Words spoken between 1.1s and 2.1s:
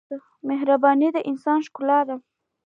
د انسان ښکلا